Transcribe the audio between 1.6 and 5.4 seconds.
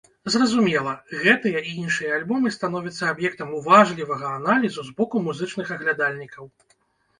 і іншыя альбомы становяцца аб'ектам уважлівага аналізу з боку